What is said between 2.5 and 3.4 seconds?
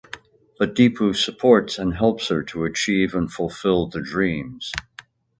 achieve and